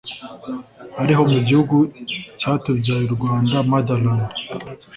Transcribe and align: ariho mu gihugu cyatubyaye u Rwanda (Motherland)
ariho 1.01 1.21
mu 1.31 1.39
gihugu 1.47 1.77
cyatubyaye 2.39 3.03
u 3.07 3.15
Rwanda 3.17 3.55
(Motherland) 3.69 4.31